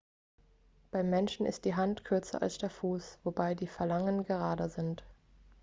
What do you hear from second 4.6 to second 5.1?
sind